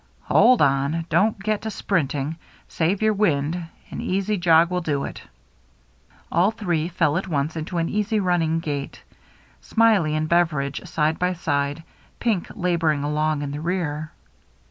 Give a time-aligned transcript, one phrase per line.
[0.23, 2.37] "Hold on, don't get to sprinting.
[2.67, 3.55] Save your wind.
[3.91, 5.21] An easy jog will do it."
[6.31, 9.03] All three fell at once into an easy running gait.
[9.61, 11.83] Smiley and Beveridge side by side.
[12.19, 14.09] Pink laboring along in the rear.